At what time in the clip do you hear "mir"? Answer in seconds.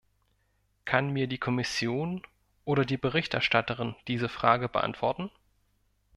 1.11-1.27